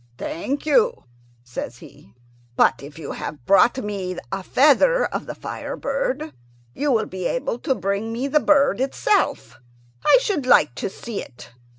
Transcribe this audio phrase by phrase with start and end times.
[0.17, 1.03] "Thank you,"
[1.43, 2.15] says he;
[2.55, 6.33] "but if you have brought me a feather of the fire bird,
[6.73, 9.59] you will be able to bring me the bird itself.
[10.03, 11.51] I should like to see it.